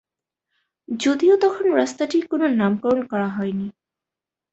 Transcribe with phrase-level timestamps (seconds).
[0.87, 3.67] যদিও তখন রাস্তাটির কোন নামকরণ করা হয়নি।